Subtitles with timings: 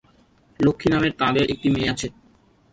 [0.59, 2.07] লক্ষ্মী নামের তাঁদের একটি মেয়ে আছে।